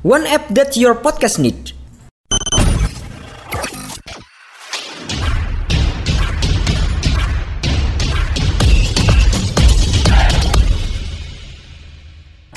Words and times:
One 0.00 0.24
app 0.24 0.48
that 0.56 0.80
your 0.80 0.96
podcast 0.96 1.36
need. 1.36 1.76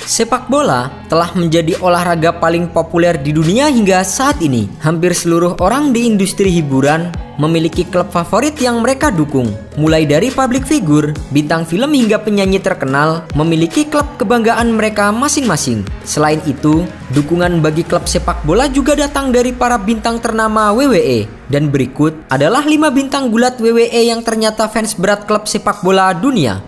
Sepak 0.00 0.48
bola 0.48 0.88
telah 1.12 1.36
menjadi 1.36 1.76
olahraga 1.84 2.32
paling 2.40 2.72
populer 2.72 3.20
di 3.20 3.36
dunia 3.36 3.68
hingga 3.68 4.00
saat 4.00 4.40
ini. 4.40 4.64
Hampir 4.80 5.12
seluruh 5.12 5.60
orang 5.60 5.92
di 5.92 6.08
industri 6.08 6.48
hiburan 6.48 7.12
memiliki 7.38 7.86
klub 7.86 8.10
favorit 8.10 8.54
yang 8.58 8.82
mereka 8.82 9.10
dukung. 9.10 9.50
Mulai 9.78 10.06
dari 10.06 10.30
public 10.30 10.66
figure, 10.66 11.14
bintang 11.34 11.66
film 11.66 11.90
hingga 11.94 12.20
penyanyi 12.20 12.58
terkenal 12.62 13.26
memiliki 13.34 13.86
klub 13.86 14.06
kebanggaan 14.18 14.74
mereka 14.74 15.10
masing-masing. 15.10 15.82
Selain 16.06 16.38
itu, 16.46 16.86
dukungan 17.14 17.62
bagi 17.62 17.82
klub 17.86 18.06
sepak 18.06 18.42
bola 18.42 18.70
juga 18.70 18.94
datang 18.98 19.30
dari 19.30 19.54
para 19.54 19.78
bintang 19.78 20.18
ternama 20.18 20.74
WWE. 20.74 21.26
Dan 21.50 21.68
berikut 21.70 22.16
adalah 22.32 22.64
5 22.64 22.90
bintang 22.90 23.28
gulat 23.30 23.60
WWE 23.60 24.10
yang 24.10 24.24
ternyata 24.24 24.66
fans 24.66 24.96
berat 24.96 25.28
klub 25.28 25.46
sepak 25.46 25.84
bola 25.84 26.10
dunia. 26.16 26.58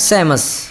Seamus 0.00 0.69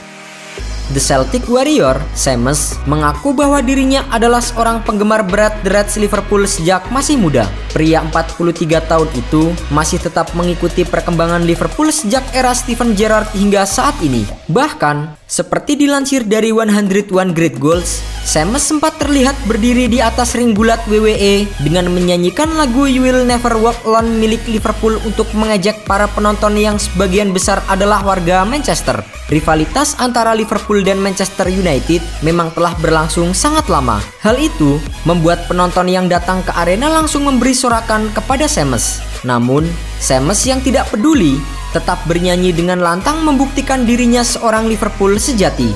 The 0.90 0.98
Celtic 0.98 1.46
Warrior, 1.46 2.02
Seamus, 2.18 2.74
mengaku 2.90 3.30
bahwa 3.30 3.62
dirinya 3.62 4.10
adalah 4.10 4.42
seorang 4.42 4.82
penggemar 4.82 5.22
berat 5.22 5.54
The 5.62 6.02
Liverpool 6.02 6.50
sejak 6.50 6.90
masih 6.90 7.14
muda. 7.14 7.46
Pria 7.70 8.02
43 8.02 8.90
tahun 8.90 9.10
itu 9.14 9.54
masih 9.70 10.02
tetap 10.02 10.34
mengikuti 10.34 10.84
perkembangan 10.84 11.46
Liverpool 11.46 11.94
sejak 11.94 12.26
era 12.34 12.52
Steven 12.52 12.98
Gerrard 12.98 13.30
hingga 13.38 13.64
saat 13.64 13.96
ini. 14.02 14.26
Bahkan, 14.50 15.20
seperti 15.30 15.78
dilansir 15.78 16.26
dari 16.26 16.50
101 16.50 17.38
Great 17.38 17.62
Goals, 17.62 18.02
Seamus 18.30 18.62
sempat 18.62 19.00
terlihat 19.02 19.34
berdiri 19.50 19.90
di 19.90 20.04
atas 20.04 20.38
ring 20.38 20.54
bulat 20.54 20.78
WWE 20.86 21.50
dengan 21.66 21.90
menyanyikan 21.90 22.52
lagu 22.54 22.86
You 22.86 23.02
Will 23.02 23.26
Never 23.26 23.58
Walk 23.58 23.82
Alone 23.90 24.22
milik 24.22 24.46
Liverpool 24.46 25.02
untuk 25.02 25.26
mengajak 25.34 25.82
para 25.90 26.06
penonton 26.12 26.54
yang 26.54 26.78
sebagian 26.78 27.34
besar 27.34 27.64
adalah 27.66 28.06
warga 28.06 28.46
Manchester. 28.46 29.02
Rivalitas 29.30 29.94
antara 30.02 30.34
Liverpool 30.34 30.82
dan 30.82 30.98
Manchester 30.98 31.50
United 31.50 32.02
memang 32.26 32.50
telah 32.54 32.74
berlangsung 32.82 33.34
sangat 33.38 33.70
lama. 33.70 34.02
Hal 34.26 34.38
itu 34.42 34.82
membuat 35.06 35.46
penonton 35.46 35.86
yang 35.86 36.10
datang 36.10 36.42
ke 36.42 36.50
arena 36.54 36.90
langsung 36.90 37.26
memberi 37.30 37.54
sorakan 37.60 38.08
kepada 38.16 38.48
Seamus. 38.48 39.04
Namun, 39.28 39.68
Seamus 40.00 40.48
yang 40.48 40.64
tidak 40.64 40.88
peduli 40.88 41.36
tetap 41.76 42.00
bernyanyi 42.08 42.56
dengan 42.56 42.80
lantang 42.80 43.20
membuktikan 43.28 43.84
dirinya 43.84 44.24
seorang 44.24 44.72
Liverpool 44.72 45.20
sejati. 45.20 45.68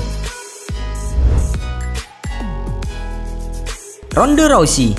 Ronda 4.16 4.48
Rousey 4.48 4.94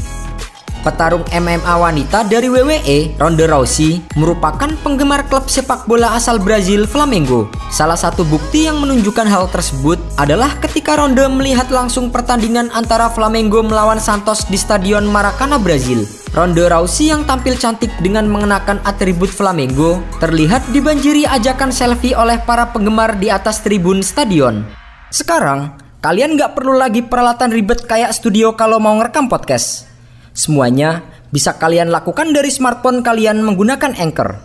Petarung 0.86 1.26
MMA 1.34 1.82
wanita 1.82 2.30
dari 2.30 2.46
WWE, 2.46 3.18
Ronda 3.18 3.50
Rousey, 3.50 4.06
merupakan 4.14 4.70
penggemar 4.86 5.26
klub 5.26 5.50
sepak 5.50 5.90
bola 5.90 6.14
asal 6.14 6.38
Brazil 6.38 6.86
Flamengo. 6.86 7.50
Salah 7.74 7.98
satu 7.98 8.22
bukti 8.22 8.70
yang 8.70 8.78
menunjukkan 8.78 9.26
hal 9.26 9.50
tersebut 9.50 9.98
adalah 10.14 10.54
ketika 10.62 10.94
Ronda 10.94 11.26
melihat 11.26 11.74
langsung 11.74 12.14
pertandingan 12.14 12.70
antara 12.70 13.10
Flamengo 13.10 13.66
melawan 13.66 13.98
Santos 13.98 14.46
di 14.46 14.62
Stadion 14.62 15.10
Maracana, 15.10 15.58
Brazil. 15.58 16.06
Ronda 16.36 16.68
Rousey 16.68 17.16
yang 17.16 17.24
tampil 17.24 17.56
cantik 17.56 17.88
dengan 18.04 18.28
mengenakan 18.28 18.84
atribut 18.84 19.32
Flamengo 19.32 20.04
terlihat 20.20 20.68
dibanjiri 20.76 21.24
ajakan 21.24 21.72
selfie 21.72 22.12
oleh 22.12 22.44
para 22.44 22.76
penggemar 22.76 23.16
di 23.16 23.32
atas 23.32 23.64
tribun 23.64 24.04
stadion. 24.04 24.68
Sekarang, 25.16 25.80
kalian 26.04 26.36
nggak 26.36 26.60
perlu 26.60 26.76
lagi 26.76 27.08
peralatan 27.08 27.56
ribet 27.56 27.88
kayak 27.88 28.12
studio 28.12 28.52
kalau 28.60 28.84
mau 28.84 29.00
ngerekam 29.00 29.32
podcast. 29.32 29.88
Semuanya 30.36 31.08
bisa 31.32 31.56
kalian 31.56 31.88
lakukan 31.88 32.36
dari 32.36 32.52
smartphone 32.52 33.00
kalian 33.00 33.40
menggunakan 33.40 33.96
Anchor. 33.96 34.36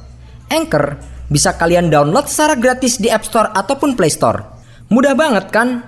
Anchor 0.46 0.94
bisa 1.26 1.58
kalian 1.58 1.90
download 1.90 2.30
secara 2.30 2.54
gratis 2.54 3.02
di 3.02 3.10
App 3.10 3.26
Store 3.26 3.50
ataupun 3.50 3.98
Play 3.98 4.14
Store. 4.14 4.46
Mudah 4.94 5.18
banget 5.18 5.50
kan? 5.50 5.82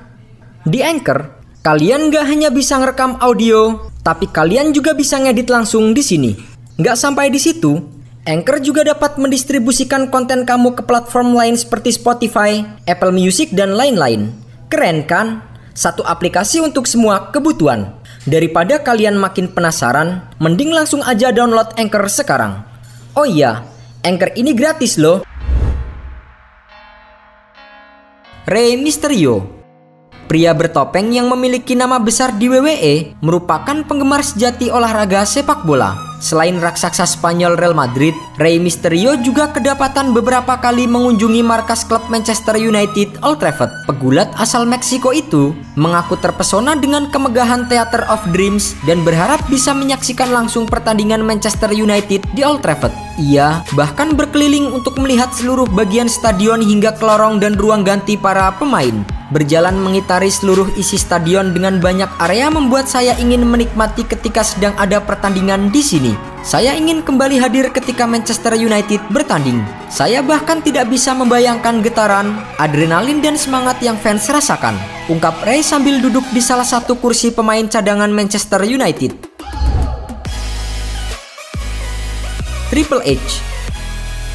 Di 0.67 0.83
Anchor, 0.83 1.31
kalian 1.63 2.11
gak 2.11 2.27
hanya 2.27 2.51
bisa 2.51 2.75
ngerekam 2.83 3.23
audio, 3.23 3.92
tapi 4.03 4.27
kalian 4.27 4.75
juga 4.75 4.93
bisa 4.93 5.19
ngedit 5.19 5.49
langsung 5.49 5.95
di 5.95 6.03
sini. 6.03 6.35
Gak 6.79 6.99
sampai 6.99 7.31
di 7.31 7.39
situ, 7.39 7.79
Anchor 8.23 8.63
juga 8.63 8.83
dapat 8.87 9.19
mendistribusikan 9.19 10.11
konten 10.11 10.47
kamu 10.47 10.79
ke 10.79 10.83
platform 10.87 11.35
lain 11.35 11.55
seperti 11.59 11.95
Spotify, 11.95 12.63
Apple 12.87 13.15
Music, 13.15 13.55
dan 13.55 13.75
lain-lain. 13.75 14.35
Keren 14.71 15.07
kan? 15.07 15.43
Satu 15.73 16.05
aplikasi 16.05 16.61
untuk 16.63 16.87
semua 16.87 17.31
kebutuhan. 17.31 17.95
Daripada 18.23 18.79
kalian 18.79 19.19
makin 19.19 19.51
penasaran, 19.51 20.23
mending 20.39 20.71
langsung 20.71 21.03
aja 21.03 21.35
download 21.35 21.75
Anchor 21.75 22.07
sekarang. 22.07 22.63
Oh 23.19 23.27
iya, 23.27 23.67
Anchor 24.07 24.31
ini 24.39 24.55
gratis 24.55 24.99
loh. 24.99 25.27
Rey 28.47 28.75
Mysterio 28.75 29.62
Pria 30.31 30.55
bertopeng 30.57 31.13
yang 31.13 31.29
memiliki 31.29 31.77
nama 31.77 32.01
besar 32.01 32.33
di 32.39 32.49
WWE 32.49 33.19
merupakan 33.21 33.85
penggemar 33.85 34.25
sejati 34.25 34.73
olahraga 34.73 35.27
sepak 35.27 35.67
bola. 35.69 36.13
Selain 36.23 36.55
raksasa 36.55 37.03
Spanyol 37.03 37.59
Real 37.59 37.75
Madrid, 37.75 38.15
Rey 38.39 38.63
Mysterio 38.63 39.19
juga 39.19 39.51
kedapatan 39.51 40.15
beberapa 40.15 40.55
kali 40.55 40.87
mengunjungi 40.87 41.43
markas 41.43 41.83
klub 41.83 42.07
Manchester 42.07 42.55
United 42.55 43.19
Old 43.27 43.43
Trafford. 43.43 43.75
Pegulat 43.91 44.31
asal 44.39 44.63
Meksiko 44.63 45.11
itu 45.11 45.51
mengaku 45.75 46.15
terpesona 46.23 46.79
dengan 46.79 47.11
kemegahan 47.11 47.67
Theater 47.67 48.07
of 48.07 48.23
Dreams 48.31 48.79
dan 48.87 49.03
berharap 49.03 49.43
bisa 49.51 49.75
menyaksikan 49.75 50.31
langsung 50.31 50.71
pertandingan 50.71 51.27
Manchester 51.27 51.75
United 51.75 52.23
di 52.39 52.47
Old 52.47 52.63
Trafford. 52.63 52.95
Ia 53.19 53.67
bahkan 53.75 54.15
berkeliling 54.15 54.71
untuk 54.71 55.03
melihat 55.03 55.35
seluruh 55.35 55.67
bagian 55.75 56.07
stadion 56.07 56.63
hingga 56.63 56.95
ke 56.95 57.03
lorong 57.03 57.43
dan 57.43 57.59
ruang 57.59 57.83
ganti 57.83 58.15
para 58.15 58.55
pemain. 58.63 59.03
Berjalan 59.33 59.81
mengitari 59.81 60.29
seluruh 60.29 60.69
isi 60.77 61.01
stadion 61.01 61.57
dengan 61.57 61.81
banyak 61.81 62.21
area 62.21 62.53
membuat 62.53 62.85
saya 62.85 63.17
ingin 63.17 63.49
menikmati 63.49 64.05
ketika 64.05 64.45
sedang 64.45 64.77
ada 64.77 65.01
pertandingan 65.01 65.73
di 65.73 65.81
sini. 65.81 66.13
Saya 66.45 66.77
ingin 66.77 67.01
kembali 67.01 67.41
hadir 67.41 67.73
ketika 67.73 68.05
Manchester 68.05 68.53
United 68.53 69.01
bertanding. 69.09 69.65
Saya 69.89 70.21
bahkan 70.21 70.61
tidak 70.61 70.93
bisa 70.93 71.17
membayangkan 71.17 71.81
getaran, 71.81 72.45
adrenalin 72.61 73.25
dan 73.25 73.41
semangat 73.41 73.81
yang 73.81 73.97
fans 73.97 74.29
rasakan. 74.29 74.77
Ungkap 75.09 75.41
Ray 75.49 75.65
sambil 75.65 75.97
duduk 76.05 76.29
di 76.29 76.45
salah 76.45 76.69
satu 76.69 77.01
kursi 77.01 77.33
pemain 77.33 77.65
cadangan 77.65 78.13
Manchester 78.13 78.61
United. 78.69 79.17
Triple 82.69 83.01
H 83.01 83.52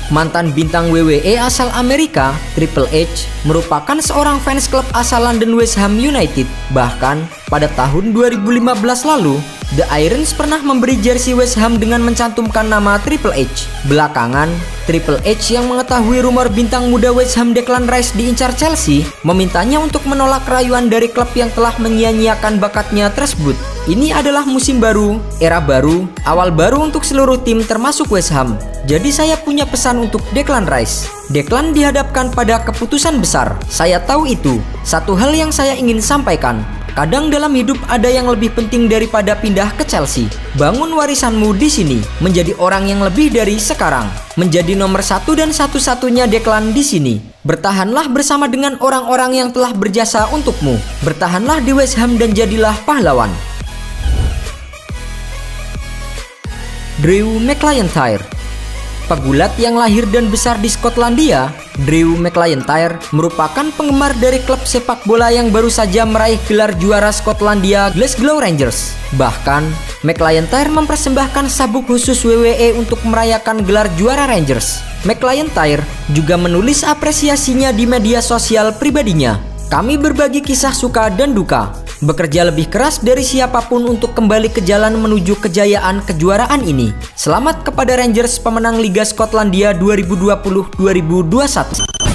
Mantan 0.07 0.55
bintang 0.55 0.87
WWE 0.87 1.35
asal 1.35 1.67
Amerika, 1.75 2.31
Triple 2.55 2.87
H, 2.95 3.27
merupakan 3.43 3.99
seorang 3.99 4.39
fans 4.39 4.63
klub 4.71 4.87
asal 4.95 5.27
London 5.27 5.51
West 5.59 5.75
Ham 5.75 5.99
United. 5.99 6.47
Bahkan, 6.71 7.27
pada 7.51 7.67
tahun 7.75 8.15
2015 8.15 9.03
lalu, 9.03 9.35
The 9.75 9.83
Irons 9.91 10.31
pernah 10.31 10.63
memberi 10.63 10.95
jersey 11.03 11.35
West 11.35 11.59
Ham 11.59 11.75
dengan 11.75 11.99
mencantumkan 11.99 12.71
nama 12.71 13.03
Triple 13.03 13.35
H. 13.35 13.67
Belakangan, 13.91 14.47
Triple 14.87 15.19
H 15.27 15.51
yang 15.51 15.67
mengetahui 15.67 16.23
rumor 16.23 16.47
bintang 16.47 16.87
muda 16.87 17.11
West 17.11 17.35
Ham 17.35 17.51
Declan 17.51 17.83
Rice 17.83 18.15
diincar 18.15 18.55
Chelsea, 18.55 19.03
memintanya 19.27 19.83
untuk 19.83 20.07
menolak 20.07 20.47
rayuan 20.47 20.87
dari 20.87 21.11
klub 21.11 21.27
yang 21.35 21.51
telah 21.51 21.75
menyia-nyiakan 21.83 22.63
bakatnya 22.63 23.11
tersebut. 23.11 23.59
Ini 23.91 24.15
adalah 24.15 24.47
musim 24.47 24.79
baru, 24.79 25.19
era 25.43 25.59
baru, 25.59 26.07
awal 26.23 26.47
baru 26.55 26.87
untuk 26.87 27.03
seluruh 27.03 27.43
tim 27.43 27.59
termasuk 27.59 28.07
West 28.07 28.31
Ham. 28.31 28.55
Jadi 28.87 29.11
saya 29.11 29.35
punya 29.35 29.67
pesan 29.67 29.99
untuk 29.99 30.23
Declan 30.31 30.63
Rice. 30.63 31.11
Declan 31.27 31.75
dihadapkan 31.75 32.31
pada 32.31 32.63
keputusan 32.63 33.19
besar. 33.19 33.59
Saya 33.67 33.99
tahu 33.99 34.31
itu. 34.31 34.63
Satu 34.87 35.11
hal 35.19 35.35
yang 35.35 35.51
saya 35.51 35.75
ingin 35.75 35.99
sampaikan, 35.99 36.63
Kadang 36.97 37.29
dalam 37.29 37.53
hidup 37.53 37.77
ada 37.93 38.09
yang 38.09 38.25
lebih 38.25 38.57
penting 38.57 38.89
daripada 38.89 39.37
pindah 39.37 39.69
ke 39.77 39.85
Chelsea. 39.85 40.25
Bangun 40.57 40.89
warisanmu 40.97 41.53
di 41.53 41.69
sini, 41.69 42.01
menjadi 42.25 42.57
orang 42.57 42.89
yang 42.89 43.05
lebih 43.05 43.29
dari 43.29 43.61
sekarang. 43.61 44.09
Menjadi 44.33 44.73
nomor 44.73 45.05
satu 45.05 45.37
dan 45.37 45.53
satu-satunya 45.53 46.25
Declan 46.25 46.73
di 46.73 46.81
sini. 46.81 47.21
Bertahanlah 47.45 48.09
bersama 48.09 48.49
dengan 48.49 48.81
orang-orang 48.81 49.37
yang 49.37 49.53
telah 49.53 49.77
berjasa 49.77 50.25
untukmu. 50.33 50.73
Bertahanlah 51.05 51.61
di 51.61 51.69
West 51.69 52.01
Ham 52.01 52.17
dan 52.17 52.33
jadilah 52.33 52.73
pahlawan. 52.81 53.29
Drew 56.97 57.37
McLintyre 57.37 58.25
Pegulat 59.05 59.53
yang 59.61 59.77
lahir 59.77 60.09
dan 60.09 60.33
besar 60.33 60.57
di 60.57 60.65
Skotlandia, 60.65 61.53
Drew 61.85 62.17
McLintyre 62.17 62.97
merupakan 63.13 63.69
penggemar 63.77 64.17
dari 64.17 64.41
klub 64.41 64.57
sepak 64.65 65.05
bola 65.05 65.29
yang 65.29 65.53
baru 65.53 65.69
saja 65.69 66.09
meraih 66.09 66.41
gelar 66.49 66.73
juara 66.81 67.13
Skotlandia 67.13 67.93
Glasgow 67.93 68.41
Rangers. 68.41 68.97
Bahkan, 69.13 69.61
McLintyre 70.01 70.73
mempersembahkan 70.73 71.45
sabuk 71.53 71.85
khusus 71.85 72.17
WWE 72.25 72.73
untuk 72.81 72.97
merayakan 73.05 73.61
gelar 73.61 73.85
juara 73.93 74.25
Rangers. 74.25 74.81
McLintyre 75.05 75.85
juga 76.09 76.33
menulis 76.33 76.81
apresiasinya 76.81 77.69
di 77.69 77.85
media 77.85 78.25
sosial 78.25 78.73
pribadinya. 78.73 79.37
Kami 79.69 80.01
berbagi 80.01 80.41
kisah 80.41 80.73
suka 80.73 81.13
dan 81.13 81.37
duka, 81.37 81.75
bekerja 82.01 82.49
lebih 82.49 82.69
keras 82.69 83.01
dari 83.01 83.25
siapa 83.25 83.61
pun 83.65 83.85
untuk 83.89 84.13
kembali 84.13 84.53
ke 84.53 84.61
jalan 84.61 84.93
menuju 84.97 85.37
kejayaan 85.41 86.01
kejuaraan 86.05 86.61
ini. 86.65 86.93
Selamat 87.17 87.65
kepada 87.65 87.97
Rangers 87.97 88.37
pemenang 88.37 88.77
Liga 88.77 89.01
Skotlandia 89.05 89.73
2020-2021. 89.77 92.06